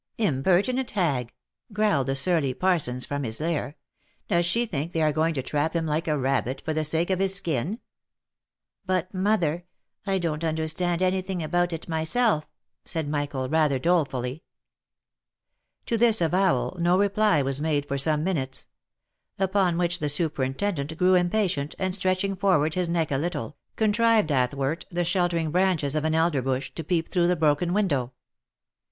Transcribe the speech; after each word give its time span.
"Impertinent 0.31 0.89
hag!" 0.89 1.31
growled 1.73 2.07
the 2.07 2.15
surly 2.15 2.55
Parsons 2.55 3.05
from 3.05 3.21
his 3.21 3.39
lair." 3.39 3.75
Does 4.29 4.47
she 4.47 4.65
think 4.65 4.93
they 4.93 5.01
are 5.03 5.11
going 5.11 5.35
to 5.35 5.43
trap 5.43 5.75
him 5.75 5.85
like 5.85 6.07
a 6.07 6.17
rabbit, 6.17 6.59
for 6.65 6.73
the 6.73 6.83
sake 6.83 7.11
of 7.11 7.19
his 7.19 7.35
skin 7.35 7.77
?""But, 8.87 9.13
mother, 9.13 9.63
I 10.07 10.17
don't 10.17 10.43
understand 10.43 11.03
any 11.03 11.21
thing 11.21 11.43
about 11.43 11.71
it 11.71 11.87
myself," 11.87 12.47
said 12.83 13.07
Michael, 13.07 13.47
rather 13.47 13.77
dolefully. 13.77 14.41
To 15.85 15.99
this 15.99 16.19
avowal, 16.19 16.77
no 16.79 16.97
reply 16.97 17.43
was 17.43 17.61
made 17.61 17.85
for 17.87 17.99
some 17.99 18.23
minutes; 18.23 18.65
upon 19.37 19.77
which 19.77 19.99
the 19.99 20.09
superintendent 20.09 20.97
grew 20.97 21.13
impatient, 21.13 21.75
and 21.77 21.93
stretching 21.93 22.35
forward 22.35 22.73
his 22.73 22.89
neck 22.89 23.11
a 23.11 23.19
little, 23.19 23.55
contrived 23.75 24.31
athwart 24.31 24.87
the 24.89 25.03
sheltering 25.03 25.51
branches 25.51 25.95
of 25.95 26.05
an 26.05 26.15
elder 26.15 26.41
bush, 26.41 26.71
to 26.73 26.83
peep 26.83 27.07
through 27.09 27.27
the 27.27 27.35
broken 27.35 27.71
window. 27.71 28.13